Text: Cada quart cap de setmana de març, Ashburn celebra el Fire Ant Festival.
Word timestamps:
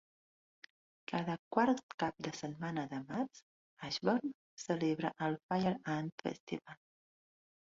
Cada 1.11 1.33
quart 1.55 1.93
cap 2.03 2.23
de 2.27 2.31
setmana 2.39 2.85
de 2.95 3.01
març, 3.11 3.43
Ashburn 3.89 4.33
celebra 4.65 5.13
el 5.27 5.39
Fire 5.51 5.75
Ant 5.99 6.11
Festival. 6.25 6.83